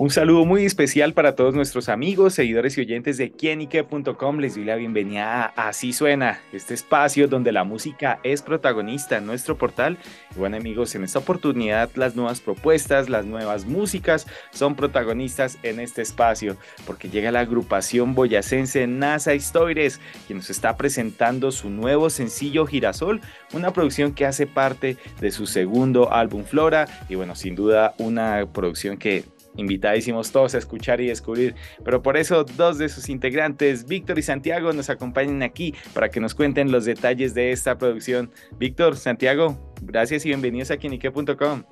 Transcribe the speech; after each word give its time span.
Un 0.00 0.10
saludo 0.10 0.44
muy 0.44 0.64
especial 0.64 1.12
para 1.12 1.34
todos 1.34 1.56
nuestros 1.56 1.88
amigos, 1.88 2.34
seguidores 2.34 2.78
y 2.78 2.82
oyentes 2.82 3.16
de 3.16 3.32
quienique.com. 3.32 4.38
Les 4.38 4.54
doy 4.54 4.64
la 4.64 4.76
bienvenida 4.76 5.46
a 5.56 5.68
Así 5.68 5.92
Suena, 5.92 6.38
este 6.52 6.74
espacio 6.74 7.26
donde 7.26 7.50
la 7.50 7.64
música 7.64 8.20
es 8.22 8.42
protagonista 8.42 9.16
en 9.16 9.26
nuestro 9.26 9.58
portal. 9.58 9.98
Y 10.36 10.38
bueno 10.38 10.56
amigos, 10.56 10.94
en 10.94 11.02
esta 11.02 11.18
oportunidad 11.18 11.90
las 11.96 12.14
nuevas 12.14 12.40
propuestas, 12.40 13.08
las 13.08 13.24
nuevas 13.24 13.66
músicas 13.66 14.28
son 14.52 14.76
protagonistas 14.76 15.58
en 15.64 15.80
este 15.80 16.02
espacio, 16.02 16.56
porque 16.86 17.10
llega 17.10 17.32
la 17.32 17.40
agrupación 17.40 18.14
boyacense 18.14 18.86
NASA 18.86 19.34
Historias, 19.34 20.00
quien 20.28 20.38
nos 20.38 20.48
está 20.48 20.76
presentando 20.76 21.50
su 21.50 21.70
nuevo 21.70 22.08
sencillo 22.08 22.66
Girasol, 22.66 23.20
una 23.52 23.72
producción 23.72 24.14
que 24.14 24.26
hace 24.26 24.46
parte 24.46 24.96
de 25.20 25.32
su 25.32 25.48
segundo 25.48 26.12
álbum 26.12 26.44
Flora. 26.44 26.86
Y 27.08 27.16
bueno, 27.16 27.34
sin 27.34 27.56
duda 27.56 27.96
una 27.98 28.46
producción 28.52 28.96
que 28.96 29.24
invitadísimos 29.56 30.30
todos 30.32 30.54
a 30.54 30.58
escuchar 30.58 31.00
y 31.00 31.08
descubrir. 31.08 31.54
Pero 31.84 32.02
por 32.02 32.16
eso 32.16 32.44
dos 32.44 32.78
de 32.78 32.88
sus 32.88 33.08
integrantes, 33.08 33.86
Víctor 33.86 34.18
y 34.18 34.22
Santiago, 34.22 34.72
nos 34.72 34.90
acompañan 34.90 35.42
aquí 35.42 35.74
para 35.94 36.08
que 36.08 36.20
nos 36.20 36.34
cuenten 36.34 36.70
los 36.70 36.84
detalles 36.84 37.34
de 37.34 37.52
esta 37.52 37.78
producción. 37.78 38.30
Víctor, 38.58 38.96
Santiago, 38.96 39.72
gracias 39.82 40.24
y 40.24 40.28
bienvenidos 40.28 40.70
a 40.70 40.76
quinique.com. 40.76 41.62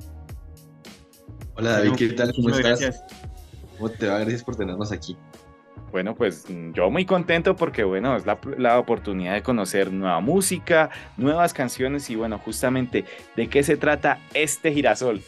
Hola 1.54 1.70
David, 1.72 1.92
¿qué 1.96 2.08
tal? 2.10 2.32
¿Cómo 2.34 2.50
estás? 2.50 2.80
Gracias. 2.80 3.04
¿Cómo 3.78 3.90
te 3.90 4.06
va? 4.06 4.18
Gracias 4.18 4.42
por 4.42 4.56
tenernos 4.56 4.92
aquí. 4.92 5.16
Bueno, 5.92 6.14
pues 6.14 6.44
yo 6.74 6.90
muy 6.90 7.06
contento 7.06 7.56
porque, 7.56 7.84
bueno, 7.84 8.16
es 8.16 8.26
la, 8.26 8.38
la, 8.58 8.78
oportunidad 8.78 9.34
de 9.34 9.42
conocer 9.42 9.92
nueva 9.92 10.20
música, 10.20 10.90
nuevas 11.16 11.54
canciones 11.54 12.10
y, 12.10 12.16
bueno, 12.16 12.38
justamente 12.38 13.04
de 13.36 13.48
qué 13.48 13.62
se 13.62 13.76
trata 13.76 14.18
este 14.34 14.72
girasol. 14.72 15.22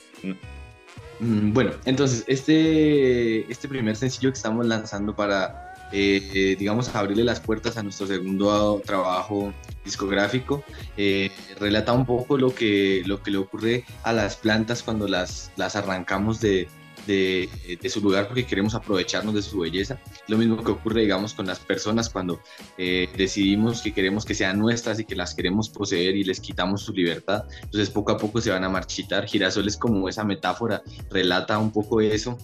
Mm, 1.21 1.53
bueno, 1.53 1.73
entonces, 1.85 2.25
este, 2.27 3.51
este 3.51 3.69
primer 3.69 3.97
sencillo 3.97 4.31
que 4.31 4.37
estamos 4.37 4.67
lanzando 4.67 5.15
para, 5.15 5.75
eh, 5.93 6.57
digamos, 6.59 6.95
abrirle 6.95 7.25
las 7.25 7.41
puertas 7.41 7.77
a 7.77 7.83
nuestro 7.83 8.07
segundo 8.07 8.81
trabajo 8.85 9.53
discográfico, 9.85 10.63
eh, 10.97 11.31
relata 11.59 11.93
un 11.93 12.07
poco 12.07 12.37
lo 12.39 12.55
que, 12.55 13.03
lo 13.07 13.23
que 13.23 13.31
le 13.31 13.39
ocurre 13.39 13.85
a 14.03 14.13
las 14.13 14.37
plantas 14.37 14.83
cuando 14.83 15.09
las, 15.09 15.51
las 15.57 15.77
arrancamos 15.77 16.41
de, 16.41 16.69
de, 17.09 17.89
su 17.89 18.01
lugar 18.01 18.29
porque 18.29 18.45
queremos 18.45 18.75
aprovecharnos 18.75 19.35
de 19.35 19.43
su 19.43 19.59
belleza. 19.61 20.01
Lo 20.29 20.37
mismo 20.37 20.63
que 20.63 20.71
ocurre, 20.71 21.03
digamos, 21.03 21.35
con 21.35 21.47
las 21.47 21.59
personas 21.59 22.11
cuando 22.11 22.41
eh, 22.77 23.09
decidimos 23.17 23.83
que 23.83 23.93
queremos 23.93 24.25
que 24.25 24.35
sean 24.35 24.59
nuestras 24.59 25.01
y 25.01 25.05
que 25.05 25.17
las 25.17 25.35
queremos 25.35 25.71
poseer 25.71 26.17
y 26.17 26.25
les 26.25 26.41
quitamos 26.41 26.83
su 26.83 26.93
libertad. 26.93 27.45
Entonces 27.63 27.91
poco 27.91 28.13
a 28.13 28.19
poco 28.19 28.41
se 28.41 28.51
van 28.51 28.65
a 28.65 28.69
marchitar. 28.69 29.27
Girasol 29.27 29.67
es 29.67 29.77
como 29.77 30.09
esa 30.09 30.25
metáfora, 30.25 30.83
relata 31.11 31.59
un 31.59 31.73
poco 31.73 32.01
eso 32.01 32.37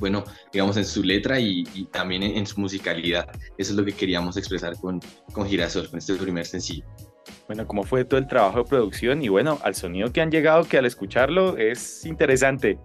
bueno, 0.00 0.24
digamos, 0.52 0.76
en 0.78 0.84
su 0.84 1.04
letra 1.04 1.38
y, 1.38 1.62
también 1.92 2.24
en, 2.24 2.44
su 2.44 2.60
musicalidad. 2.60 3.28
Eso 3.56 3.70
es 3.70 3.76
lo 3.76 3.84
que 3.84 3.92
queríamos 3.92 4.36
expresar 4.36 4.76
con, 4.80 4.98
con 5.32 5.46
Girasol, 5.46 5.88
con 5.88 5.98
este 5.98 6.14
primer 6.14 6.44
sencillo. 6.44 6.84
Bueno, 7.46 7.66
¿cómo 7.68 7.84
fue 7.84 8.04
todo 8.04 8.18
el 8.18 8.26
trabajo 8.26 8.58
de 8.58 8.64
producción? 8.64 9.22
Y 9.22 9.28
bueno, 9.28 9.60
al 9.62 9.76
sonido 9.76 10.12
que 10.12 10.20
han 10.20 10.30
llegado, 10.30 10.64
que 10.64 10.78
al 10.78 10.86
escucharlo 10.86 11.56
es 11.56 12.04
interesante. 12.04 12.78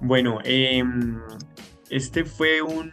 Bueno, 0.00 0.38
em, 0.44 1.18
este 1.90 2.24
fue 2.24 2.62
un, 2.62 2.92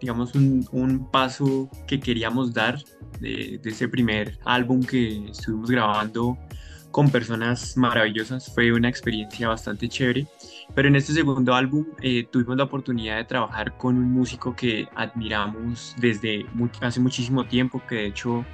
digamos, 0.00 0.34
un, 0.34 1.08
paso 1.10 1.70
que 1.86 2.00
queríamos 2.00 2.52
dar 2.52 2.78
de, 3.20 3.60
ese 3.64 3.88
primer 3.88 4.38
álbum 4.44 4.82
que 4.82 5.30
estuvimos 5.30 5.70
grabando 5.70 6.38
con 6.90 7.10
personas 7.10 7.76
maravillosas. 7.76 8.52
Fue 8.52 8.72
una 8.72 8.88
experiencia 8.88 9.48
bastante 9.48 9.88
chévere. 9.88 10.26
Pero 10.74 10.88
en 10.88 10.96
este 10.96 11.12
segundo 11.12 11.54
álbum 11.54 11.86
eh, 12.02 12.26
tuvimos 12.30 12.56
la 12.56 12.64
oportunidad 12.64 13.16
de 13.16 13.24
trabajar 13.24 13.76
con 13.76 13.96
un 13.96 14.12
músico 14.12 14.54
que 14.54 14.88
admiramos 14.94 15.94
desde 15.98 16.46
hace 16.80 17.00
muchísimo 17.00 17.44
tiempo, 17.46 17.82
que 17.88 17.96
de 17.96 18.06
hecho 18.06 18.44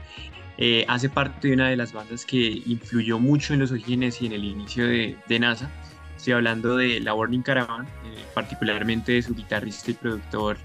eh, 0.58 0.84
hace 0.88 1.08
parte 1.08 1.48
de 1.48 1.54
una 1.54 1.68
de 1.68 1.76
las 1.76 1.92
bandas 1.92 2.24
que 2.24 2.62
influyó 2.66 3.18
mucho 3.18 3.52
en 3.52 3.60
los 3.60 3.70
orígenes 3.70 4.20
y 4.22 4.26
en 4.26 4.32
el 4.32 4.44
inicio 4.44 4.86
de, 4.86 5.16
de 5.28 5.38
NASA. 5.38 5.70
Estoy 6.16 6.32
hablando 6.32 6.76
de 6.76 7.00
La 7.00 7.14
Warning 7.14 7.42
Caravan, 7.42 7.86
eh, 7.86 8.24
particularmente 8.34 9.12
de 9.12 9.22
su 9.22 9.34
guitarrista 9.34 9.90
y 9.90 9.94
productor 9.94 10.56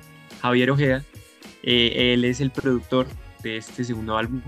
Javier 0.42 0.72
Ojeda. 0.72 1.04
Eh, 1.64 2.14
él 2.14 2.26
es 2.26 2.42
el 2.42 2.52
productor 2.52 3.06
de 3.44 3.58
este 3.58 3.84
segundo 3.84 4.18
álbum. 4.18 4.42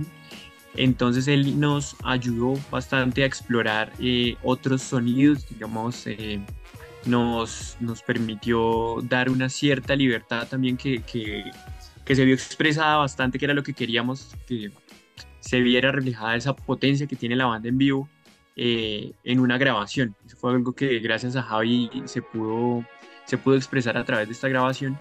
Entonces 0.75 1.27
él 1.27 1.59
nos 1.59 1.95
ayudó 2.03 2.53
bastante 2.71 3.23
a 3.23 3.25
explorar 3.25 3.91
eh, 3.99 4.37
otros 4.41 4.81
sonidos, 4.81 5.47
digamos, 5.49 6.05
nos, 7.05 7.77
nos 7.79 8.01
permitió 8.01 8.97
dar 9.03 9.29
una 9.29 9.49
cierta 9.49 9.95
libertad 9.95 10.47
también 10.47 10.77
que, 10.77 11.03
que, 11.03 11.51
que 12.05 12.15
se 12.15 12.25
vio 12.25 12.33
expresada 12.33 12.97
bastante, 12.97 13.37
que 13.37 13.45
era 13.45 13.53
lo 13.53 13.61
que 13.61 13.73
queríamos, 13.73 14.35
que 14.47 14.71
se 15.41 15.59
viera 15.59 15.91
reflejada 15.91 16.35
esa 16.35 16.55
potencia 16.55 17.05
que 17.05 17.17
tiene 17.17 17.35
la 17.35 17.45
banda 17.45 17.69
en 17.69 17.77
vivo 17.77 18.09
eh, 18.55 19.13
en 19.23 19.39
una 19.39 19.57
grabación. 19.57 20.15
Eso 20.25 20.37
fue 20.37 20.51
algo 20.51 20.73
que 20.73 20.99
gracias 20.99 21.35
a 21.35 21.43
Javi 21.43 21.89
se 22.05 22.21
pudo, 22.21 22.85
se 23.25 23.37
pudo 23.37 23.55
expresar 23.55 23.97
a 23.97 24.05
través 24.05 24.27
de 24.27 24.33
esta 24.33 24.47
grabación 24.47 24.97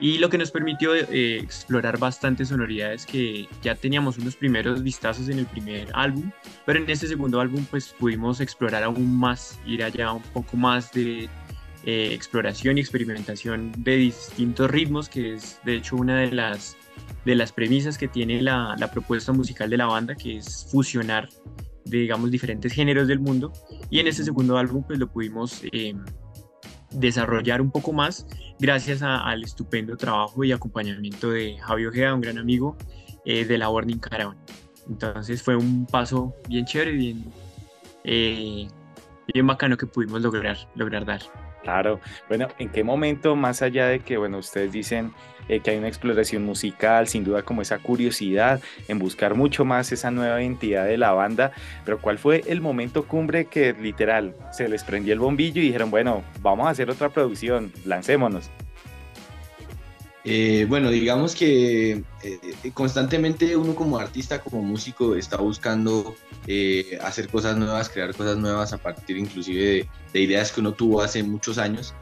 y 0.00 0.18
lo 0.18 0.30
que 0.30 0.38
nos 0.38 0.50
permitió 0.50 0.94
eh, 0.94 1.38
explorar 1.38 1.98
bastantes 1.98 2.48
sonoridades 2.48 3.04
que 3.04 3.48
ya 3.62 3.74
teníamos 3.74 4.16
unos 4.18 4.36
primeros 4.36 4.82
vistazos 4.82 5.28
en 5.28 5.40
el 5.40 5.46
primer 5.46 5.88
álbum, 5.92 6.30
pero 6.64 6.78
en 6.78 6.88
este 6.88 7.08
segundo 7.08 7.40
álbum 7.40 7.64
pues 7.68 7.94
pudimos 7.98 8.40
explorar 8.40 8.84
aún 8.84 9.16
más, 9.18 9.58
ir 9.66 9.82
allá 9.82 10.12
un 10.12 10.22
poco 10.22 10.56
más 10.56 10.92
de 10.92 11.28
eh, 11.84 12.10
exploración 12.12 12.78
y 12.78 12.80
experimentación 12.80 13.72
de 13.78 13.96
distintos 13.96 14.70
ritmos, 14.70 15.08
que 15.08 15.34
es 15.34 15.60
de 15.64 15.76
hecho 15.76 15.96
una 15.96 16.20
de 16.20 16.30
las, 16.30 16.76
de 17.24 17.34
las 17.34 17.50
premisas 17.50 17.98
que 17.98 18.06
tiene 18.06 18.40
la, 18.40 18.76
la 18.78 18.90
propuesta 18.90 19.32
musical 19.32 19.68
de 19.68 19.78
la 19.78 19.86
banda, 19.86 20.14
que 20.14 20.36
es 20.36 20.68
fusionar 20.70 21.28
de, 21.88 21.98
digamos, 21.98 22.30
diferentes 22.30 22.72
géneros 22.72 23.08
del 23.08 23.20
mundo. 23.20 23.52
Y 23.90 24.00
en 24.00 24.06
este 24.06 24.24
segundo 24.24 24.56
álbum, 24.56 24.84
pues 24.86 24.98
lo 24.98 25.08
pudimos 25.08 25.62
eh, 25.72 25.94
desarrollar 26.90 27.60
un 27.60 27.70
poco 27.70 27.92
más 27.92 28.26
gracias 28.58 29.02
al 29.02 29.44
estupendo 29.44 29.96
trabajo 29.96 30.44
y 30.44 30.52
acompañamiento 30.52 31.30
de 31.30 31.58
Javi 31.58 31.86
Ojeda, 31.86 32.14
un 32.14 32.20
gran 32.20 32.38
amigo 32.38 32.76
eh, 33.24 33.44
de 33.44 33.58
la 33.58 33.68
Warning 33.68 33.98
Caravan. 33.98 34.36
Entonces 34.88 35.42
fue 35.42 35.56
un 35.56 35.86
paso 35.86 36.34
bien 36.48 36.64
chévere, 36.64 36.92
bien, 36.92 37.24
eh, 38.04 38.66
bien 39.32 39.46
bacano 39.46 39.76
que 39.76 39.86
pudimos 39.86 40.22
lograr, 40.22 40.56
lograr 40.74 41.04
dar. 41.04 41.20
Claro, 41.62 42.00
bueno, 42.28 42.48
¿en 42.58 42.70
qué 42.70 42.82
momento, 42.82 43.36
más 43.36 43.60
allá 43.60 43.86
de 43.86 44.00
que, 44.00 44.16
bueno, 44.16 44.38
ustedes 44.38 44.72
dicen 44.72 45.12
eh, 45.48 45.60
que 45.60 45.70
hay 45.70 45.78
una 45.78 45.88
exploración 45.88 46.44
musical, 46.44 47.08
sin 47.08 47.24
duda 47.24 47.42
como 47.42 47.62
esa 47.62 47.78
curiosidad 47.78 48.60
en 48.88 48.98
buscar 48.98 49.34
mucho 49.34 49.64
más 49.64 49.92
esa 49.92 50.10
nueva 50.10 50.40
identidad 50.42 50.86
de 50.86 50.98
la 50.98 51.12
banda, 51.12 51.52
pero 51.84 51.98
¿cuál 51.98 52.18
fue 52.18 52.42
el 52.46 52.60
momento 52.60 53.06
cumbre 53.06 53.46
que 53.46 53.72
literal 53.72 54.34
se 54.52 54.68
les 54.68 54.84
prendió 54.84 55.12
el 55.12 55.18
bombillo 55.18 55.60
y 55.60 55.66
dijeron, 55.66 55.90
bueno, 55.90 56.22
vamos 56.40 56.66
a 56.66 56.70
hacer 56.70 56.90
otra 56.90 57.08
producción, 57.08 57.72
lancémonos? 57.84 58.50
Eh, 60.30 60.66
bueno, 60.68 60.90
digamos 60.90 61.34
que 61.34 62.04
eh, 62.22 62.70
constantemente 62.74 63.56
uno 63.56 63.74
como 63.74 63.96
artista, 63.96 64.42
como 64.42 64.60
músico, 64.60 65.14
está 65.14 65.38
buscando 65.38 66.14
eh, 66.46 66.98
hacer 67.02 67.28
cosas 67.28 67.56
nuevas, 67.56 67.88
crear 67.88 68.14
cosas 68.14 68.36
nuevas 68.36 68.74
a 68.74 68.76
partir 68.76 69.16
inclusive 69.16 69.88
de, 70.12 70.20
ideas 70.20 70.52
que 70.52 70.60
uno 70.60 70.72
tuvo 70.72 71.00
hace 71.00 71.22
muchos 71.22 71.56
años. 71.56 71.94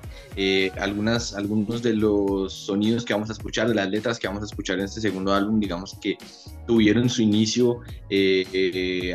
algunas, 0.80 1.34
algunos 1.34 1.82
de 1.82 1.94
los 1.94 2.52
sonidos 2.52 3.04
que 3.04 3.14
vamos 3.14 3.30
a 3.30 3.32
escuchar, 3.32 3.68
de 3.68 3.76
las 3.76 3.88
letras 3.88 4.18
que 4.18 4.26
vamos 4.26 4.42
a 4.42 4.46
escuchar 4.46 4.80
en 4.80 4.86
este 4.86 5.00
segundo 5.00 5.32
álbum, 5.32 5.60
digamos 5.60 5.96
que 6.00 6.18
tuvieron 6.66 7.08
su 7.08 7.22
inicio 7.22 7.78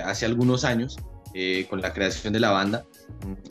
hace 0.06 0.25
algunos 0.25 0.63
años 0.63 0.96
con 1.69 1.81
la 1.81 1.94
creación 1.94 2.33
de 2.33 2.39
la 2.39 2.51
banda 2.51 2.86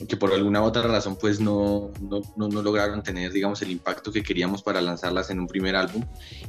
que 0.09 0.17
por 0.17 0.33
alguna 0.33 0.63
otra 0.63 0.83
razón 0.83 1.17
pues 1.21 1.41
no, 1.41 1.93
no, 2.01 2.21
no, 2.37 2.63
lograron 2.63 3.03
tener 3.03 3.33
digamos 3.33 3.63
el 3.63 3.71
impacto 3.71 4.11
que 4.11 4.23
queríamos 4.23 4.63
para 4.63 4.81
lanzarlas 4.81 5.31
en 5.31 5.41
un 5.41 5.47
primer 5.47 5.77
álbum, 5.77 6.05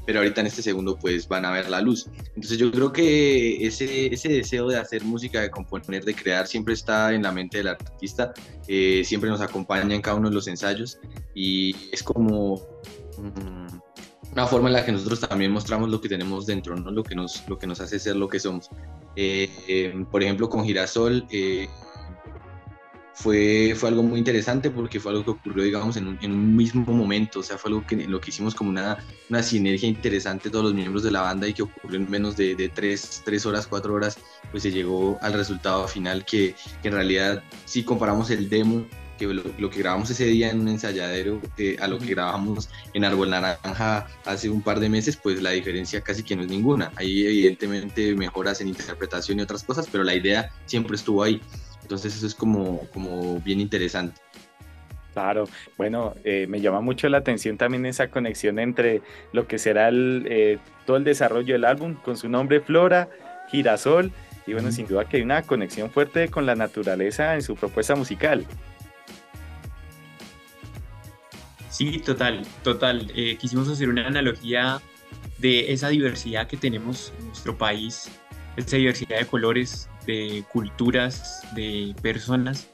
pero 0.06 0.20
ahorita 0.20 0.42
en 0.42 0.48
este 0.48 0.62
segundo 0.62 0.98
pues 0.98 1.28
van 1.28 1.46
a 1.46 1.52
ver 1.52 1.70
la 1.70 1.82
luz. 1.82 2.08
Entonces 2.36 2.58
yo 2.58 2.72
creo 2.72 2.92
que 2.92 3.66
ese, 3.66 4.14
ese 4.14 4.30
deseo 4.30 4.68
de 4.68 4.78
hacer 4.78 5.04
música, 5.04 5.42
de 5.42 5.52
componer, 5.52 6.04
de 6.04 6.16
crear 6.16 6.48
siempre 6.48 6.74
está 6.74 7.14
en 7.14 7.24
la 7.24 7.32
mente 7.32 7.58
del 7.58 7.68
artista, 7.68 8.34
eh, 8.68 9.04
siempre 9.06 9.30
nos 9.30 9.42
acompaña 9.42 9.94
en 9.94 10.02
cada 10.02 10.18
uno 10.18 10.30
de 10.30 10.36
los 10.36 10.48
ensayos 10.48 11.00
y 11.36 11.76
es 11.92 12.02
como... 12.04 12.56
Mm, 13.18 13.81
una 14.32 14.48
forma 14.48 14.70
en 14.70 14.74
la 14.74 14.86
que 14.86 14.92
nosotros 14.92 15.20
también 15.20 15.52
mostramos 15.52 15.90
lo 15.90 16.00
que 16.00 16.10
tenemos 16.10 16.46
dentro, 16.46 16.76
¿no? 16.76 16.92
lo, 16.92 17.04
que 17.04 17.16
nos, 17.16 17.48
lo 17.48 17.58
que 17.58 17.68
nos 17.68 17.82
hace 17.82 18.00
ser 18.00 18.16
lo 18.16 18.28
que 18.28 18.40
somos. 18.40 18.70
Eh, 19.16 19.50
eh, 19.68 20.06
por 20.10 20.24
ejemplo, 20.24 20.50
con 20.50 20.64
Girasol, 20.64 21.28
fue, 23.22 23.74
fue 23.76 23.90
algo 23.90 24.04
muy 24.04 24.20
interesante 24.20 24.72
porque 24.72 25.00
fue 25.00 25.12
algo 25.12 25.24
que 25.24 25.32
ocurrió, 25.32 25.64
digamos, 25.64 25.96
en 25.98 26.08
un, 26.08 26.20
en 26.22 26.32
un 26.32 26.56
mismo 26.56 26.92
momento, 26.94 27.40
o 27.40 27.44
sea, 27.44 27.58
fue 27.58 27.70
algo 27.70 27.86
que 27.86 27.96
lo 27.96 28.20
que 28.20 28.30
hicimos 28.32 28.56
como 28.56 28.70
una, 28.70 28.98
una 29.30 29.44
sinergia 29.44 29.88
interesante 29.88 30.50
todos 30.50 30.66
los 30.66 30.74
miembros 30.74 31.04
de 31.04 31.12
la 31.12 31.22
banda 31.22 31.48
y 31.48 31.54
que 31.54 31.64
ocurrió 31.64 32.00
en 32.00 32.10
menos 32.10 32.36
de, 32.36 32.56
de 32.56 32.70
tres, 32.70 33.22
tres, 33.24 33.46
horas, 33.46 33.68
cuatro 33.68 33.94
horas, 33.94 34.18
pues 34.50 34.64
se 34.64 34.72
llegó 34.72 35.20
al 35.22 35.34
resultado 35.34 35.88
final 35.88 36.26
que, 36.26 36.56
que 36.82 36.88
en 36.88 36.96
realidad 36.96 37.44
si 37.66 37.84
comparamos 37.84 38.32
el 38.32 38.50
demo 38.50 38.86
que 39.28 39.34
lo, 39.34 39.70
que 39.70 39.80
grabamos 39.80 40.10
ese 40.10 40.26
día 40.26 40.50
en 40.50 40.62
un 40.62 40.68
ensayadero 40.68 41.40
eh, 41.58 41.76
a 41.80 41.88
lo 41.88 42.00
que 42.00 42.08
grabamos 42.08 42.70
en 42.94 43.06
Árbol 43.06 43.30
Naranja 43.30 44.08
hace 44.26 44.50
un 44.50 44.62
par 44.62 44.80
de 44.80 44.90
meses, 44.90 45.16
pues 45.16 45.42
la 45.42 45.52
diferencia 45.52 46.02
casi 46.02 46.24
que 46.24 46.36
no 46.36 46.42
es 46.42 46.50
ninguna. 46.50 46.92
Hay 46.96 47.26
evidentemente 47.26 48.16
mejoras 48.16 48.62
en 48.62 48.70
interpretación 48.70 49.38
y 49.40 49.44
otras 49.44 49.64
cosas, 49.64 49.88
pero 49.92 50.04
la 50.04 50.16
idea 50.16 50.52
siempre 50.66 50.96
estuvo 50.96 51.22
ahí. 51.22 51.40
Entonces 51.84 52.16
eso 52.16 52.26
es 52.26 52.34
como, 52.34 52.88
como 52.94 53.40
bien 53.42 53.60
interesante. 53.60 54.20
Claro, 55.14 55.48
bueno, 55.78 56.16
eh, 56.24 56.48
me 56.48 56.62
llama 56.62 56.82
mucho 56.82 57.08
la 57.10 57.18
atención 57.20 57.58
también 57.58 57.86
esa 57.86 58.08
conexión 58.08 58.58
entre 58.58 59.02
lo 59.34 59.46
que 59.46 59.60
será 59.60 59.90
el, 59.90 60.26
eh, 60.30 60.58
todo 60.86 60.98
el 60.98 61.04
desarrollo 61.04 61.54
del 61.54 61.66
álbum 61.66 61.96
con 61.96 62.18
su 62.18 62.28
nombre 62.28 62.62
Flora, 62.62 63.10
Girasol, 63.52 64.12
y 64.48 64.54
bueno, 64.54 64.72
sin 64.72 64.88
duda 64.88 65.06
que 65.06 65.18
hay 65.18 65.24
una 65.24 65.44
conexión 65.44 65.92
fuerte 65.92 66.30
con 66.30 66.46
la 66.48 66.56
naturaleza 66.56 67.36
en 67.36 67.44
su 67.44 67.56
propuesta 67.56 67.96
musical. 67.96 68.48
Sí, 71.82 71.98
total, 71.98 72.44
total. 72.64 73.12
Eh, 73.16 73.38
quisimos 73.38 73.68
hacer 73.68 73.90
una 73.90 74.06
analogía 74.06 74.80
de 75.40 75.74
esa 75.74 75.90
diversidad 75.90 76.46
que 76.46 76.56
tenemos 76.56 77.12
en 77.18 77.26
nuestro 77.26 77.58
país, 77.58 78.08
esa 78.56 78.78
diversidad 78.78 79.18
de 79.18 79.26
colores, 79.26 79.90
de 80.06 80.44
culturas, 80.54 81.42
de 81.56 81.96
personas, 82.04 82.70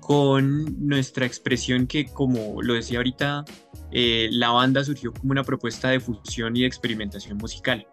con 0.00 0.84
nuestra 0.84 1.24
expresión 1.24 1.86
que, 1.86 2.06
como 2.06 2.60
lo 2.62 2.74
decía 2.74 2.98
ahorita, 2.98 3.44
eh, 3.92 4.28
la 4.32 4.48
banda 4.50 4.82
surgió 4.82 5.12
como 5.12 5.30
una 5.30 5.44
propuesta 5.44 5.90
de 5.90 6.00
fusión 6.00 6.56
y 6.56 6.62
de 6.62 6.66
experimentación 6.66 7.38
musical, 7.38 7.86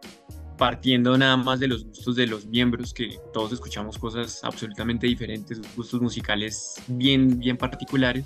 partiendo 0.57 1.15
nada 1.15 1.37
más 1.37 1.59
de 1.59 1.67
los 1.67 1.85
gustos 1.85 2.15
de 2.15 2.25
los 2.25 2.47
miembros, 2.47 2.91
que 2.91 3.19
todos 3.33 3.53
escuchamos 3.53 3.99
cosas 3.99 4.43
absolutamente 4.43 5.05
diferentes, 5.05 5.61
gustos 5.75 6.01
musicales 6.01 6.73
bien, 6.87 7.37
bien 7.37 7.55
particulares. 7.55 8.25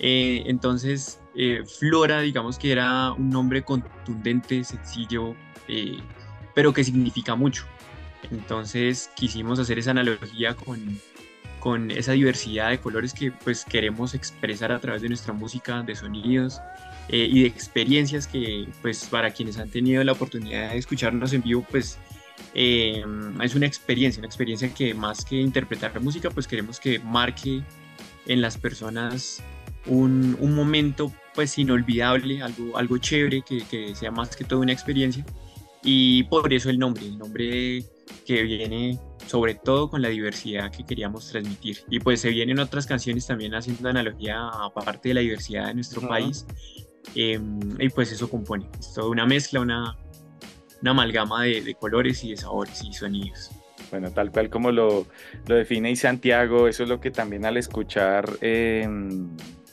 Eh, 0.00 0.44
entonces, 0.46 1.20
eh, 1.34 1.62
Flora, 1.78 2.20
digamos 2.20 2.58
que 2.58 2.72
era 2.72 3.12
un 3.12 3.30
nombre 3.30 3.62
contundente, 3.62 4.64
sencillo, 4.64 5.34
pero 6.54 6.72
que 6.72 6.82
significa 6.82 7.34
mucho. 7.34 7.66
Entonces 8.30 9.10
quisimos 9.14 9.58
hacer 9.58 9.78
esa 9.78 9.92
analogía 9.92 10.54
con, 10.54 11.00
con 11.60 11.90
esa 11.90 12.12
diversidad 12.12 12.70
de 12.70 12.78
colores 12.78 13.12
que 13.12 13.32
pues 13.32 13.64
queremos 13.64 14.14
expresar 14.14 14.72
a 14.72 14.78
través 14.78 15.02
de 15.02 15.08
nuestra 15.08 15.32
música, 15.32 15.82
de 15.82 15.94
sonidos 15.94 16.60
eh, 17.08 17.28
y 17.30 17.42
de 17.42 17.48
experiencias 17.48 18.26
que 18.26 18.68
pues 18.82 19.04
para 19.06 19.30
quienes 19.30 19.58
han 19.58 19.70
tenido 19.70 20.02
la 20.04 20.12
oportunidad 20.12 20.70
de 20.70 20.78
escucharnos 20.78 21.32
en 21.32 21.42
vivo 21.42 21.64
pues 21.70 21.98
eh, 22.54 23.04
es 23.42 23.54
una 23.54 23.66
experiencia, 23.66 24.20
una 24.20 24.28
experiencia 24.28 24.72
que 24.72 24.94
más 24.94 25.24
que 25.24 25.36
interpretar 25.36 26.00
música 26.00 26.30
pues 26.30 26.46
queremos 26.46 26.78
que 26.78 26.98
marque 26.98 27.62
en 28.26 28.40
las 28.40 28.58
personas 28.58 29.42
un, 29.86 30.36
un 30.40 30.54
momento 30.54 31.12
pues 31.34 31.58
inolvidable, 31.58 32.42
algo, 32.42 32.76
algo 32.76 32.98
chévere, 32.98 33.42
que, 33.42 33.62
que 33.64 33.94
sea 33.94 34.10
más 34.10 34.34
que 34.36 34.44
todo 34.44 34.60
una 34.60 34.72
experiencia 34.72 35.24
y 35.82 36.24
por 36.24 36.52
eso 36.52 36.70
el 36.70 36.78
nombre, 36.78 37.06
el 37.06 37.18
nombre 37.18 37.84
que 38.26 38.42
viene 38.42 38.98
sobre 39.26 39.54
todo 39.54 39.90
con 39.90 40.00
la 40.00 40.08
diversidad 40.08 40.70
que 40.70 40.84
queríamos 40.84 41.28
transmitir. 41.30 41.78
Y 41.90 42.00
pues 42.00 42.20
se 42.20 42.30
vienen 42.30 42.58
otras 42.58 42.86
canciones 42.86 43.26
también 43.26 43.54
haciendo 43.54 43.88
analogía 43.88 44.48
aparte 44.48 45.10
de 45.10 45.14
la 45.14 45.20
diversidad 45.20 45.66
de 45.66 45.74
nuestro 45.74 46.06
país. 46.08 46.46
Em, 47.14 47.58
y 47.78 47.88
pues 47.90 48.10
eso 48.12 48.28
compone, 48.28 48.68
es 48.78 48.92
toda 48.94 49.08
una 49.08 49.26
mezcla, 49.26 49.60
una, 49.60 49.96
una 50.82 50.90
amalgama 50.90 51.44
de, 51.44 51.62
de, 51.62 51.74
colores 51.74 52.22
y 52.24 52.30
de 52.30 52.36
sabores 52.36 52.82
y 52.84 52.92
sonidos. 52.92 53.50
Bueno, 53.90 54.10
tal 54.10 54.30
cual 54.30 54.50
como 54.50 54.70
lo, 54.72 55.06
lo 55.46 55.54
define 55.54 55.94
Santiago, 55.96 56.68
eso 56.68 56.82
es 56.82 56.88
lo 56.88 57.00
que 57.00 57.10
también 57.10 57.46
al 57.46 57.56
escuchar 57.56 58.30
eh, 58.42 58.86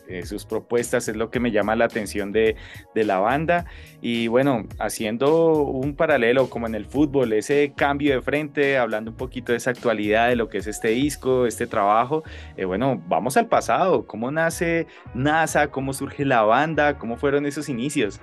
eh, 0.08 0.26
sus 0.26 0.46
propuestas 0.46 1.08
es 1.08 1.16
lo 1.16 1.30
que 1.30 1.40
me 1.40 1.52
llama 1.52 1.76
la 1.76 1.86
atención 1.86 2.32
de, 2.32 2.56
la 2.94 3.20
banda. 3.20 3.66
Y 4.02 4.28
bueno, 4.28 4.68
haciendo 4.80 5.64
un 5.64 5.96
paralelo 5.96 6.50
como 6.50 6.68
en 6.68 6.76
el 6.76 6.86
fútbol, 6.86 7.34
ese 7.34 7.74
cambio 7.76 8.14
de 8.16 8.22
frente, 8.22 8.78
hablando 8.78 9.12
un 9.12 9.18
poquito 9.18 9.52
de 9.52 9.58
esa 9.58 9.72
actualidad 9.72 10.30
de 10.30 10.36
lo 10.36 10.50
que 10.50 10.60
es 10.60 10.68
este 10.68 10.90
disco, 10.90 11.46
este 11.46 11.68
trabajo, 11.68 12.24
eh, 12.58 12.66
bueno, 12.66 13.02
vamos 13.08 13.38
al 13.38 13.48
pasado, 13.48 14.06
¿cómo 14.06 14.32
nace 14.32 14.88
NASA? 15.14 15.68
¿Cómo 15.68 15.94
surge 15.94 16.26
la 16.26 16.42
banda? 16.42 16.98
¿Cómo 16.98 17.18
fueron 17.18 17.46
esos 17.46 17.70
inicios? 17.70 18.20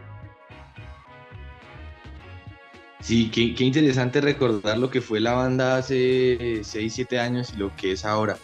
Sí, 3.00 3.30
qué, 3.30 3.54
qué 3.54 3.64
interesante 3.64 4.20
recordar 4.20 4.78
lo 4.78 4.88
que 4.88 5.00
fue 5.00 5.18
la 5.18 5.32
banda 5.32 5.76
hace 5.76 6.60
6, 6.62 6.92
7 6.94 7.18
años 7.18 7.52
y 7.54 7.58
lo 7.58 7.74
que 7.74 7.92
es 7.92 8.04
ahora. 8.04 8.36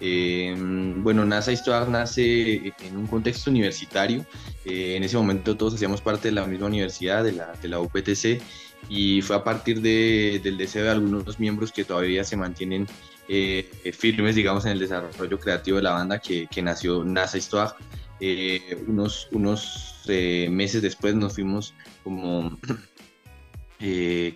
Eh, 0.00 0.54
bueno, 0.96 1.24
NASA 1.26 1.52
Histoire 1.52 1.90
nace 1.90 2.72
en 2.80 2.96
un 2.96 3.06
contexto 3.06 3.50
universitario. 3.50 4.24
Eh, 4.64 4.96
en 4.96 5.04
ese 5.04 5.16
momento 5.16 5.56
todos 5.56 5.74
hacíamos 5.74 6.00
parte 6.00 6.28
de 6.28 6.32
la 6.32 6.46
misma 6.46 6.66
universidad, 6.66 7.22
de 7.22 7.32
la, 7.32 7.52
de 7.60 7.68
la 7.68 7.80
UPTC, 7.80 8.40
y 8.88 9.20
fue 9.22 9.36
a 9.36 9.44
partir 9.44 9.80
de, 9.82 10.40
del 10.42 10.56
deseo 10.56 10.84
de 10.84 10.90
algunos 10.90 11.38
miembros 11.38 11.70
que 11.70 11.84
todavía 11.84 12.24
se 12.24 12.36
mantienen 12.36 12.86
eh, 13.28 13.70
firmes, 13.96 14.34
digamos, 14.34 14.64
en 14.64 14.72
el 14.72 14.78
desarrollo 14.78 15.38
creativo 15.38 15.76
de 15.76 15.82
la 15.84 15.92
banda 15.92 16.18
que, 16.18 16.46
que 16.48 16.62
nació 16.62 17.04
NASA 17.04 17.38
Histoire. 17.38 17.72
unos 18.88 19.28
unos 19.32 20.02
meses 20.06 20.82
después 20.82 21.14
nos 21.14 21.34
fuimos 21.34 21.74
como 22.02 22.58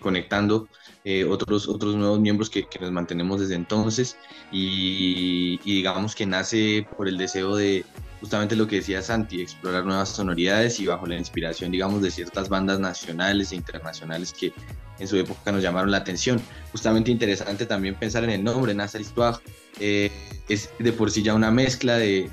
conectando 0.01 0.67
eh, 1.07 1.23
otros, 1.23 1.69
otros 1.69 1.95
nuevos 1.95 2.19
miembros 2.19 2.49
que, 2.49 2.67
nos 2.81 2.91
mantenemos 2.91 3.39
desde 3.39 3.53
entonces 3.53 4.17
y, 4.51 5.59
digamos 5.59 6.15
que 6.15 6.25
nace 6.25 6.87
por 6.97 7.07
el 7.07 7.15
deseo 7.15 7.55
de 7.55 7.85
justamente 8.19 8.55
lo 8.55 8.65
que 8.65 8.77
decía 8.77 9.03
Santi, 9.03 9.39
explorar 9.39 9.85
nuevas 9.85 10.09
sonoridades 10.09 10.79
y 10.79 10.87
bajo 10.87 11.05
la 11.05 11.15
inspiración, 11.15 11.69
digamos, 11.69 12.01
de 12.01 12.09
ciertas 12.09 12.49
bandas 12.49 12.79
nacionales 12.79 13.51
e 13.51 13.55
internacionales 13.55 14.33
que 14.33 14.51
en 14.97 15.07
su 15.07 15.15
época 15.17 15.51
nos 15.51 15.61
llamaron 15.61 15.91
la 15.91 15.97
atención. 15.97 16.41
Justamente 16.71 17.11
interesante 17.11 17.67
también 17.67 17.93
pensar 17.93 18.23
en 18.23 18.31
el 18.31 18.43
nombre, 18.43 18.73
NASA 18.73 18.99
Histoire, 18.99 19.37
eh, 19.79 20.11
es 20.47 20.69
de 20.79 20.91
por 20.91 21.09
sí 21.09 21.23
ya 21.23 21.33
una 21.33 21.49
mezcla 21.49 21.97
de, 21.97 22.29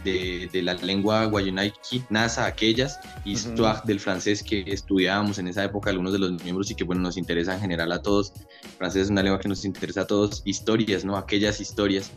de, 0.52 0.62
la 0.62 0.74
lengua 0.74 1.24
guayunaiki, 1.26 2.04
NASA, 2.10 2.44
aquellas, 2.46 3.00
y 3.24 3.36
del 3.84 4.00
francés 4.00 4.42
que 4.42 4.64
estudiábamos 4.66 5.38
en 5.38 5.48
esa 5.48 5.64
época 5.64 5.90
algunos 5.90 6.12
de 6.12 6.18
los 6.18 6.42
miembros 6.42 6.70
y 6.70 6.74
que 6.74 6.84
bueno, 6.84 7.00
nos 7.00 7.16
interesa 7.16 7.54
en 7.54 7.60
general 7.60 7.90
a 7.92 8.02
todos. 8.02 8.32
El 8.62 8.70
francés 8.70 9.02
es 9.04 9.10
una 9.10 9.22
lengua 9.22 9.40
que 9.40 9.48
nos 9.48 9.64
interesa 9.64 10.02
a 10.02 10.06
todos, 10.06 10.42
historias, 10.44 11.04
¿no? 11.04 11.16
Aquellas 11.16 11.60
historias. 11.60 12.12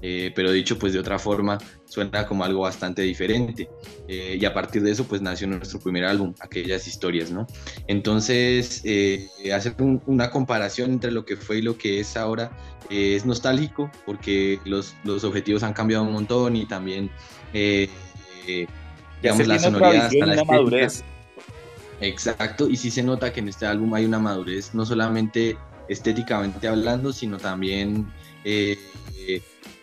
Eh, 0.00 0.30
pero 0.34 0.52
dicho 0.52 0.78
pues 0.78 0.92
de 0.92 1.00
otra 1.00 1.18
forma 1.18 1.58
suena 1.84 2.24
como 2.24 2.44
algo 2.44 2.60
bastante 2.60 3.02
diferente 3.02 3.68
eh, 4.06 4.38
y 4.40 4.44
a 4.44 4.54
partir 4.54 4.80
de 4.82 4.92
eso 4.92 5.04
pues 5.04 5.20
nació 5.20 5.48
nuestro 5.48 5.80
primer 5.80 6.04
álbum, 6.04 6.34
aquellas 6.38 6.86
historias, 6.86 7.32
¿no? 7.32 7.48
Entonces 7.88 8.80
eh, 8.84 9.28
hacer 9.52 9.74
una 10.06 10.30
comparación 10.30 10.92
entre 10.92 11.10
lo 11.10 11.24
que 11.24 11.36
fue 11.36 11.58
y 11.58 11.62
lo 11.62 11.76
que 11.76 11.98
es 11.98 12.16
ahora 12.16 12.52
es 12.90 13.26
nostálgico 13.26 13.90
porque 14.06 14.60
los, 14.64 14.94
los, 15.02 15.24
objetivos 15.24 15.64
han 15.64 15.72
cambiado 15.72 16.04
un 16.04 16.12
montón 16.12 16.54
y 16.54 16.64
también 16.64 17.10
digamos 17.52 19.46
la 19.48 19.58
sonoridad 19.58 20.06
hasta 20.06 20.26
la 20.26 20.44
madurez. 20.44 21.02
Exacto, 22.00 22.68
y 22.68 22.76
sí 22.76 22.92
se 22.92 23.02
nota 23.02 23.32
que 23.32 23.40
en 23.40 23.48
este 23.48 23.66
álbum 23.66 23.92
hay 23.94 24.04
una 24.04 24.20
madurez, 24.20 24.72
no 24.72 24.86
solamente 24.86 25.58
estéticamente 25.88 26.68
hablando, 26.68 27.12
sino 27.12 27.38
también 27.38 28.06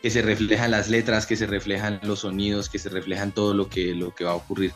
que 0.06 0.12
se 0.12 0.22
reflejan 0.22 0.70
las 0.70 0.88
letras, 0.88 1.26
que 1.26 1.36
se 1.36 1.48
reflejan 1.48 2.00
los 2.04 2.20
sonidos, 2.20 2.70
que 2.70 2.78
se 2.78 2.90
reflejan 2.90 3.32
todo 3.32 3.56
lo 3.56 3.70
que, 3.70 3.96
lo 3.96 4.14
que 4.14 4.24
va 4.24 4.34
a 4.34 4.36
ocurrir. 4.36 4.72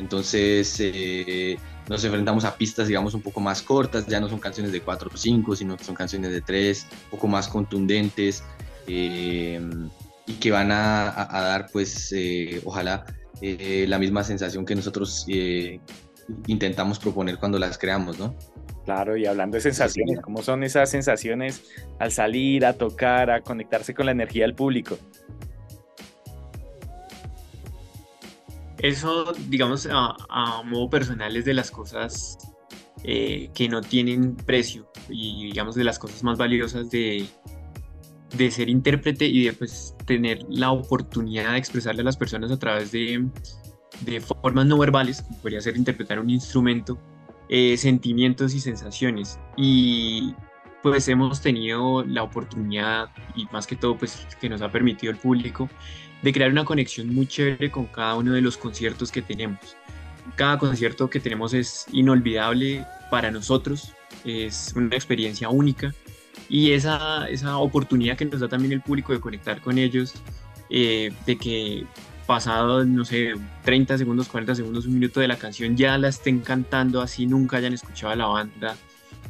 Entonces 0.00 0.74
eh, 0.80 1.56
nos 1.88 2.02
enfrentamos 2.02 2.44
a 2.44 2.56
pistas, 2.56 2.88
digamos, 2.88 3.14
un 3.14 3.22
poco 3.22 3.38
más 3.38 3.62
cortas, 3.62 4.08
ya 4.08 4.18
no 4.18 4.28
son 4.28 4.40
canciones 4.40 4.72
de 4.72 4.80
4 4.80 5.08
o 5.14 5.16
5, 5.16 5.54
sino 5.54 5.76
que 5.76 5.84
son 5.84 5.94
canciones 5.94 6.32
de 6.32 6.40
3, 6.40 6.86
un 7.04 7.10
poco 7.12 7.28
más 7.28 7.46
contundentes 7.46 8.42
eh, 8.88 9.60
y 10.26 10.32
que 10.32 10.50
van 10.50 10.72
a, 10.72 11.28
dar, 11.30 11.68
pues, 11.70 12.12
eh, 12.16 12.60
ojalá, 12.64 13.04
la 13.40 13.98
misma 14.00 14.24
sensación 14.24 14.66
que 14.66 14.74
nosotros 14.74 15.26
intentamos 16.48 16.98
proponer 16.98 17.38
cuando 17.38 17.60
las 17.60 17.78
creamos, 17.78 18.18
¿no? 18.18 18.34
Claro, 18.84 19.16
y 19.16 19.26
hablando 19.26 19.56
de 19.56 19.60
sensaciones, 19.60 20.20
¿cómo 20.20 20.42
son 20.42 20.64
esas 20.64 20.90
sensaciones 20.90 21.62
al 22.00 22.10
salir, 22.10 22.66
a 22.66 22.72
tocar, 22.72 23.30
a 23.30 23.40
conectarse 23.40 23.94
con 23.94 24.06
la 24.06 24.12
energía 24.12 24.44
del 24.44 24.54
público? 24.54 24.98
Eso, 28.78 29.32
digamos, 29.48 29.88
a, 29.88 30.62
modo 30.64 30.90
personal 30.90 31.36
es 31.36 31.44
de 31.44 31.54
las 31.54 31.70
cosas 31.70 32.36
eh, 33.04 33.50
que 33.54 33.68
no 33.68 33.80
tienen 33.80 34.34
precio 34.34 34.90
y 35.08 35.44
digamos 35.44 35.76
de 35.76 35.84
las 35.84 36.00
cosas 36.00 36.24
más 36.24 36.36
valiosas 36.36 36.90
de, 36.90 37.26
de 38.36 38.50
ser 38.50 38.68
intérprete 38.68 39.26
y 39.26 39.44
de 39.44 39.52
pues, 39.52 39.94
tener 40.04 40.44
la 40.48 40.72
oportunidad 40.72 41.52
de 41.52 41.58
expresarle 41.58 42.02
a 42.02 42.04
las 42.04 42.16
personas 42.16 42.50
a 42.50 42.58
través 42.58 42.90
de, 42.90 43.28
de 44.00 44.20
formas 44.20 44.66
no 44.66 44.76
verbales, 44.78 45.22
como 45.22 45.38
podría 45.38 45.60
ser 45.60 45.76
interpretar 45.76 46.18
un 46.18 46.30
instrumento, 46.30 46.98
eh, 47.54 47.76
sentimientos 47.76 48.54
y 48.54 48.60
sensaciones. 48.60 49.38
Y 49.58 50.34
pues 50.82 51.06
hemos 51.08 51.42
tenido 51.42 52.02
la 52.02 52.22
oportunidad 52.22 53.10
y 53.36 53.44
más 53.52 53.66
que 53.66 53.76
todo 53.76 53.98
pues 53.98 54.26
que 54.40 54.48
nos 54.48 54.62
ha 54.62 54.72
permitido 54.72 55.12
el 55.12 55.18
público 55.18 55.68
de 56.22 56.32
crear 56.32 56.50
una 56.50 56.64
conexión 56.64 57.14
muy 57.14 57.26
chévere 57.26 57.70
con 57.70 57.84
cada 57.84 58.14
uno 58.14 58.32
de 58.32 58.40
los 58.40 58.56
conciertos 58.56 59.12
que 59.12 59.20
tenemos. 59.20 59.76
Cada 60.34 60.56
concierto 60.58 61.10
que 61.10 61.20
tenemos 61.20 61.52
es 61.52 61.84
inolvidable 61.92 62.86
para 63.10 63.30
nosotros, 63.30 63.92
es 64.24 64.72
una 64.74 64.94
experiencia 64.96 65.50
única 65.50 65.92
y 66.48 66.72
esa, 66.72 67.28
esa 67.28 67.58
oportunidad 67.58 68.16
que 68.16 68.24
nos 68.24 68.40
da 68.40 68.48
también 68.48 68.72
el 68.72 68.80
público 68.80 69.12
de 69.12 69.20
conectar 69.20 69.60
con 69.60 69.76
ellos, 69.76 70.14
eh, 70.70 71.12
de 71.26 71.36
que 71.36 71.84
pasado, 72.32 72.82
no 72.86 73.04
sé, 73.04 73.34
30 73.62 73.98
segundos, 73.98 74.26
40 74.28 74.54
segundos, 74.54 74.86
un 74.86 74.94
minuto 74.94 75.20
de 75.20 75.28
la 75.28 75.36
canción 75.36 75.76
ya 75.76 75.98
la 75.98 76.08
estén 76.08 76.40
cantando 76.40 77.02
así, 77.02 77.26
nunca 77.26 77.58
hayan 77.58 77.74
escuchado 77.74 78.10
a 78.10 78.16
la 78.16 78.24
banda 78.24 78.74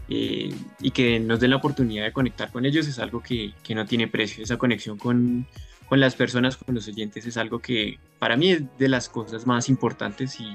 eh, 0.09 0.55
y 0.81 0.91
que 0.93 1.19
nos 1.19 1.41
den 1.41 1.51
la 1.51 1.57
oportunidad 1.57 2.05
de 2.05 2.13
conectar 2.13 2.53
con 2.53 2.65
ellos 2.65 2.87
es 2.87 3.01
algo 3.01 3.21
que, 3.21 3.55
que 3.65 3.75
no 3.75 3.87
tiene 3.87 4.07
precio. 4.07 4.45
Esa 4.45 4.57
conexión 4.57 4.99
con, 4.99 5.49
con, 5.89 5.99
las 5.99 6.15
personas, 6.15 6.57
con 6.57 6.77
los 6.77 6.87
oyentes, 6.87 7.27
es 7.27 7.37
algo 7.37 7.59
que 7.59 7.99
para 8.21 8.37
mí 8.37 8.53
es 8.53 8.63
de 8.79 8.89
las 8.89 9.09
cosas 9.09 9.49
más 9.49 9.69
importantes 9.69 10.39
y, 10.39 10.55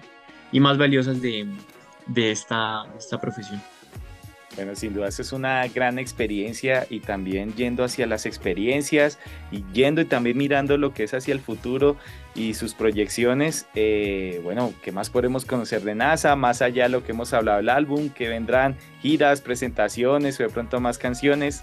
y 0.54 0.62
más 0.62 0.78
valiosas 0.78 1.22
de, 1.22 1.50
de, 2.08 2.32
esta, 2.32 2.86
de 2.94 2.98
esta 2.98 3.20
profesión. 3.20 3.62
Bueno, 4.58 4.76
sin 4.76 4.96
duda 4.96 5.08
es 5.08 5.32
una 5.32 5.68
gran 5.68 6.00
experiencia 6.00 6.88
y 6.90 7.00
también 7.00 7.54
yendo 7.54 7.84
hacia 7.84 8.08
las 8.08 8.26
experiencias 8.26 9.20
y 9.52 9.64
yendo 9.72 10.02
y 10.02 10.06
también 10.06 10.36
mirando 10.36 10.78
lo 10.78 10.96
que 10.96 11.04
es 11.04 11.14
hacia 11.14 11.32
el 11.36 11.40
futuro 11.40 11.96
y 12.34 12.56
sus 12.56 12.74
proyecciones. 12.74 13.68
Eh, 13.76 14.42
bueno, 14.44 14.74
¿qué 14.82 14.92
más 14.92 15.12
podemos 15.12 15.46
conocer 15.46 15.84
de 15.84 15.94
NASA? 15.94 16.36
Más 16.36 16.64
allá 16.64 16.84
de 16.84 16.90
lo 16.90 17.04
que 17.04 17.12
hemos 17.12 17.34
hablado 17.34 17.58
del 17.58 17.70
álbum, 17.70 18.10
que 18.10 18.30
vendrán 18.30 18.76
giras, 19.04 19.42
presentaciones 19.42 20.40
de 20.40 20.50
pronto 20.50 20.80
más 20.80 20.98
canciones. 20.98 21.62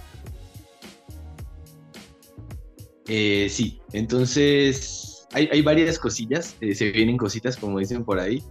Eh, 3.08 3.48
sí, 3.50 3.80
entonces 3.92 5.13
hay, 5.34 5.62
varias 5.62 5.98
cosillas, 5.98 6.56
eh, 6.60 6.74
se 6.74 6.90
vienen 6.92 7.16
cositas 7.16 7.56
como 7.56 7.80
dicen 7.80 8.04
por 8.04 8.20
ahí. 8.20 8.42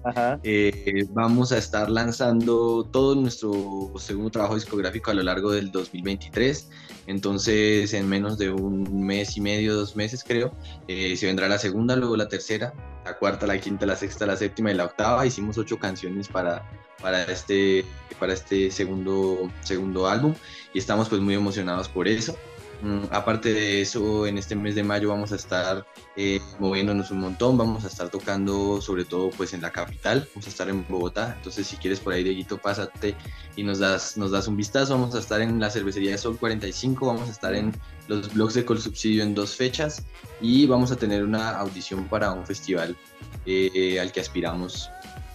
Eh, 0.44 1.06
vamos 1.12 1.54
a 1.54 1.58
estar 1.58 1.90
lanzando 1.90 2.84
todo 2.92 3.16
nuestro 3.16 3.92
segundo 3.98 4.32
trabajo 4.32 4.56
discográfico 4.56 5.12
a 5.12 5.13
lo 5.13 5.24
largo 5.24 5.52
del 5.52 5.72
2023. 5.72 6.70
Entonces, 7.08 7.94
en 7.94 8.10
menos 8.10 8.38
de 8.38 8.52
un 8.52 9.06
mes 9.06 9.38
y 9.38 9.42
medio, 9.42 9.75
dos 9.75 9.96
meses 9.96 10.25
creo, 10.28 10.54
eh, 10.90 11.16
se 11.16 11.25
vendrá 11.25 11.48
la 11.48 11.58
segunda, 11.58 11.96
luego 11.96 12.18
la 12.18 12.28
tercera, 12.28 12.74
la 13.06 13.18
cuarta, 13.18 13.48
la 13.48 13.58
quinta, 13.60 13.86
la 13.86 13.96
sexta, 13.96 14.25
la 14.25 14.36
séptima 14.36 14.72
y 14.72 14.75
la 14.75 14.86
octava. 14.86 15.25
Hicimos 15.25 15.58
ocho 15.58 15.80
canciones 15.80 16.28
para, 16.28 16.70
para 17.02 17.24
este, 17.24 17.86
para 18.20 18.34
este 18.34 18.72
segundo, 18.72 19.50
segundo 19.62 20.08
álbum 20.08 20.34
y 20.74 20.80
estamos 20.80 21.08
pues 21.08 21.22
muy 21.22 21.36
emocionados 21.36 21.88
por 21.88 22.10
eso. 22.10 22.38
Mm, 22.84 23.06
aparte 23.12 23.54
de 23.54 23.82
eso, 23.82 24.28
en 24.28 24.38
este 24.38 24.58
mes 24.58 24.75
de 24.75 24.84
mayo 24.84 25.08
vamos 25.08 25.32
a 25.32 25.38
estar 25.38 25.88
eh, 26.18 26.42
moviéndonos 26.60 27.12
un 27.12 27.22
montón, 27.22 27.58
vamos 27.58 27.86
a 27.86 27.88
estar 27.88 28.10
tocando 28.10 28.82
sobre 28.82 29.06
todo 29.06 29.30
pues 29.30 29.54
en 29.54 29.62
la 29.62 29.72
capital, 29.72 30.28
vamos 30.36 30.48
a 30.48 30.50
estar 30.50 30.68
en 30.68 30.86
Bogotá, 30.90 31.34
entonces 31.38 31.66
si 31.66 31.78
quieres 31.78 32.02
por 32.02 32.12
ahí 32.12 32.25
Dieguito 32.25 32.58
pásate 32.58 33.16
y 33.56 33.63
nos 33.63 33.80
das, 33.80 34.18
nos 34.18 34.32
das 34.32 34.50
un 34.50 34.58
vistazo, 34.58 34.96
vamos 34.96 35.16
a 35.16 35.20
estar 35.20 35.40
en 35.40 35.62
la 35.62 35.70
cervecería 35.70 36.12
de 36.12 36.18
Sol 36.18 36.38
45, 36.38 37.06
vamos 37.06 37.30
a 37.30 37.32
estar 37.32 37.56
en 37.56 37.72
los 38.10 38.34
blogs 38.34 38.56
de 38.56 38.66
Colsubsidio 38.66 39.24
en 39.24 39.34
dos 39.34 39.56
fechas 39.56 40.04
y 40.42 40.66
vamos 40.66 40.92
a 40.92 40.98
tener 40.98 41.24
una 41.24 41.52
audición 41.52 42.10
para 42.10 42.34
un 42.34 42.46
festival 42.46 42.98
eh, 43.46 43.98
al 43.98 44.12
que 44.12 44.20
aspiramos 44.20 44.90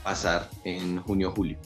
pasar 0.05 0.51
en 0.65 1.01
junio-julio. 1.01 1.57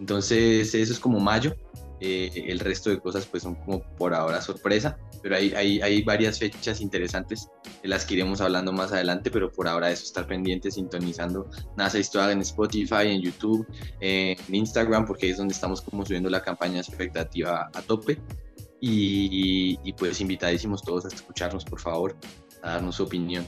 Entonces 0.00 0.74
eso 0.74 0.92
es 0.94 0.98
como 0.98 1.20
mayo, 1.20 1.54
eh, 1.98 2.44
el 2.48 2.60
resto 2.60 2.90
de 2.90 2.98
cosas 3.00 3.24
pues 3.24 3.42
son 3.42 3.54
como 3.54 3.82
por 3.96 4.12
ahora 4.12 4.42
sorpresa, 4.42 4.98
pero 5.22 5.36
hay, 5.36 5.52
hay, 5.54 5.80
hay, 5.80 6.02
varias 6.02 6.38
fechas 6.38 6.80
interesantes 6.80 7.48
de 7.82 7.88
las 7.88 8.04
que 8.04 8.14
iremos 8.14 8.40
hablando 8.40 8.72
más 8.72 8.92
adelante, 8.92 9.30
pero 9.30 9.50
por 9.50 9.68
ahora 9.68 9.90
eso, 9.90 10.04
estar 10.04 10.26
pendiente, 10.26 10.70
sintonizando 10.70 11.48
NASA 11.76 11.98
Histoire 11.98 12.32
en 12.32 12.40
Spotify, 12.40 13.08
en 13.08 13.22
YouTube, 13.22 13.66
en 14.00 14.36
Instagram, 14.48 15.06
porque 15.06 15.30
es 15.30 15.36
donde 15.36 15.54
estamos 15.54 15.80
como 15.80 16.04
subiendo 16.04 16.30
la 16.30 16.42
campaña 16.42 16.80
expectativa 16.80 17.70
a 17.72 17.82
tope. 17.82 18.20
Y, 18.80 19.78
y 19.82 19.92
pues 19.94 20.20
invitadísimos 20.20 20.82
todos 20.82 21.06
a 21.06 21.08
escucharnos, 21.08 21.64
por 21.64 21.80
favor, 21.80 22.14
a 22.62 22.72
darnos 22.72 22.96
su 22.96 23.04
opinión. 23.04 23.46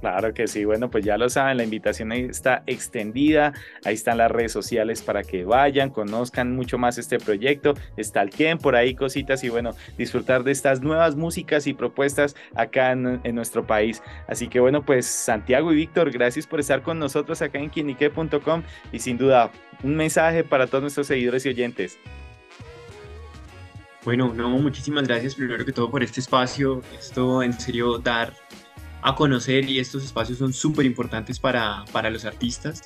Claro 0.00 0.34
que 0.34 0.46
sí, 0.46 0.64
bueno, 0.66 0.90
pues 0.90 1.04
ya 1.04 1.16
lo 1.16 1.30
saben, 1.30 1.56
la 1.56 1.64
invitación 1.64 2.12
está 2.12 2.62
extendida, 2.66 3.54
ahí 3.82 3.94
están 3.94 4.18
las 4.18 4.30
redes 4.30 4.52
sociales 4.52 5.00
para 5.00 5.22
que 5.22 5.44
vayan, 5.44 5.88
conozcan 5.88 6.54
mucho 6.54 6.76
más 6.76 6.98
este 6.98 7.18
proyecto, 7.18 7.74
está 7.96 8.20
el 8.20 8.28
tiempo, 8.28 8.64
por 8.64 8.76
ahí 8.76 8.94
cositas 8.94 9.42
y 9.42 9.48
bueno, 9.48 9.70
disfrutar 9.96 10.44
de 10.44 10.52
estas 10.52 10.82
nuevas 10.82 11.16
músicas 11.16 11.66
y 11.66 11.72
propuestas 11.72 12.36
acá 12.54 12.92
en, 12.92 13.34
nuestro 13.34 13.66
país. 13.66 14.02
Así 14.28 14.48
que 14.48 14.60
bueno, 14.60 14.84
pues 14.84 15.06
Santiago 15.06 15.72
y 15.72 15.76
Víctor, 15.76 16.10
gracias 16.10 16.46
por 16.46 16.60
estar 16.60 16.82
con 16.82 16.98
nosotros 16.98 17.40
acá 17.40 17.58
en 17.58 17.70
quinique.com 17.70 18.62
y 18.92 18.98
sin 18.98 19.16
duda 19.16 19.50
un 19.82 19.96
mensaje 19.96 20.44
para 20.44 20.66
todos 20.66 20.82
nuestros 20.82 21.06
seguidores 21.06 21.46
y 21.46 21.48
oyentes. 21.50 21.98
Bueno, 24.04 24.32
no, 24.34 24.50
muchísimas 24.50 25.08
gracias 25.08 25.34
primero 25.34 25.64
que 25.64 25.72
todo 25.72 25.90
por 25.90 26.02
este 26.02 26.20
espacio, 26.20 26.82
esto 26.98 27.42
en 27.42 27.52
serio 27.52 27.98
dar 27.98 28.32
a 29.02 29.14
conocer 29.14 29.68
y 29.68 29.78
estos 29.78 30.04
espacios 30.04 30.38
son 30.38 30.52
súper 30.52 30.86
importantes 30.86 31.38
para, 31.38 31.84
para, 31.92 32.10
los 32.10 32.24
artistas. 32.24 32.82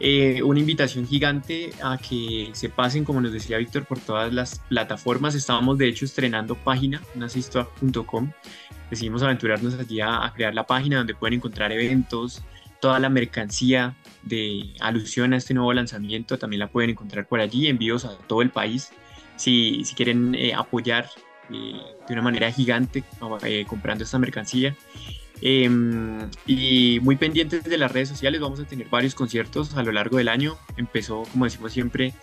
Eh, 0.00 0.42
una 0.42 0.58
invitación 0.58 1.06
gigante 1.06 1.70
a 1.82 1.96
que 1.98 2.50
se 2.52 2.68
pasen, 2.68 3.04
como 3.04 3.20
nos 3.20 3.32
decía 3.32 3.58
Víctor, 3.58 3.84
por 3.84 4.00
todas 4.00 4.32
las 4.32 4.58
plataformas. 4.68 5.34
Estábamos 5.34 5.78
de 5.78 5.88
hecho 5.88 6.04
estrenando 6.04 6.56
página, 6.56 7.00
nacistore.com. 7.14 8.32
Decidimos 8.90 9.22
aventurarnos 9.22 9.74
allí 9.74 10.00
a, 10.00 10.30
crear 10.34 10.54
la 10.54 10.66
página 10.66 10.98
donde 10.98 11.14
pueden 11.14 11.34
encontrar 11.34 11.70
eventos, 11.72 12.42
toda 12.80 12.98
la 12.98 13.08
mercancía 13.08 13.96
de 14.22 14.74
alusión 14.80 15.32
a 15.32 15.36
este 15.36 15.54
nuevo 15.54 15.72
lanzamiento. 15.72 16.38
También 16.38 16.60
la 16.60 16.68
pueden 16.68 16.90
encontrar 16.90 17.26
por 17.26 17.40
allí, 17.40 17.68
envíos 17.68 18.04
a 18.04 18.18
todo 18.26 18.42
el 18.42 18.50
país. 18.50 18.90
Si, 19.36 19.84
si 19.84 19.94
quieren 19.94 20.34
eh, 20.34 20.52
apoyar 20.54 21.08
eh, 21.50 21.80
de 22.06 22.12
una 22.12 22.22
manera 22.22 22.50
gigante 22.50 23.04
comprando 23.68 24.04
esta 24.04 24.18
mercancía. 24.18 24.74
Em, 25.40 26.30
y 26.46 27.00
muy 27.02 27.16
pendientes 27.16 27.64
de 27.64 27.78
las 27.78 27.92
redes 27.92 28.08
sociales, 28.08 28.40
vamos 28.40 28.60
a 28.60 28.64
tener 28.64 28.88
varios 28.88 29.14
conciertos 29.14 29.76
a 29.76 29.82
lo 29.82 29.92
largo 29.92 30.18
del 30.18 30.28
año. 30.28 30.56
Empezó, 30.76 31.24
como 31.32 31.44
decimos 31.44 31.72
siempre, 31.72 32.14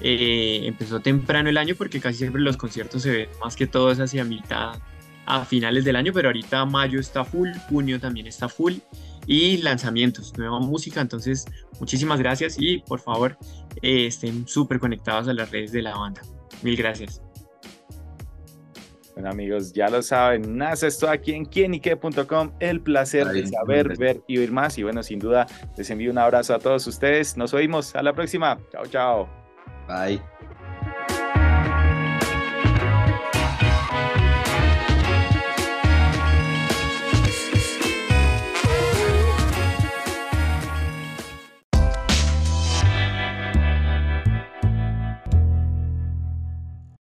eh, 0.00 0.62
empezó 0.64 1.00
temprano 1.00 1.48
el 1.48 1.56
año 1.56 1.74
porque 1.76 2.00
casi 2.00 2.18
siempre 2.18 2.42
los 2.42 2.56
conciertos 2.56 3.02
se 3.02 3.10
ven 3.10 3.28
más 3.42 3.56
que 3.56 3.66
todo 3.66 3.90
hacia 3.90 4.24
mitad 4.24 4.78
a 5.26 5.44
finales 5.44 5.84
del 5.84 5.96
año, 5.96 6.12
pero 6.12 6.28
ahorita 6.28 6.64
mayo 6.64 7.00
está 7.00 7.24
full, 7.24 7.50
junio 7.68 7.98
también 7.98 8.26
está 8.26 8.48
full 8.48 8.74
y 9.26 9.58
lanzamientos, 9.58 10.32
nueva 10.36 10.60
música. 10.60 11.00
Entonces, 11.00 11.46
muchísimas 11.80 12.18
gracias 12.18 12.56
y 12.58 12.78
por 12.78 13.00
favor 13.00 13.36
eh, 13.82 14.06
estén 14.06 14.46
súper 14.46 14.78
conectados 14.78 15.28
a 15.28 15.32
las 15.32 15.50
redes 15.50 15.72
de 15.72 15.82
la 15.82 15.96
banda. 15.96 16.22
Mil 16.62 16.76
gracias. 16.76 17.25
Bueno 19.16 19.30
amigos, 19.30 19.72
ya 19.72 19.88
lo 19.88 20.02
saben, 20.02 20.58
nace 20.58 20.88
esto 20.88 21.08
aquí 21.08 21.32
en 21.32 21.46
quienique.com, 21.46 22.52
el 22.60 22.82
placer 22.82 23.26
de 23.26 23.46
saber, 23.46 23.96
ver 23.96 24.20
y 24.26 24.36
oír 24.36 24.52
más. 24.52 24.76
Y 24.76 24.82
bueno, 24.82 25.02
sin 25.02 25.18
duda, 25.18 25.46
les 25.74 25.88
envío 25.88 26.10
un 26.10 26.18
abrazo 26.18 26.54
a 26.54 26.58
todos 26.58 26.86
ustedes. 26.86 27.34
Nos 27.34 27.54
oímos, 27.54 27.96
a 27.96 28.02
la 28.02 28.12
próxima. 28.12 28.58
Chao, 28.70 28.84
chao. 28.86 29.28
Bye. 29.88 30.20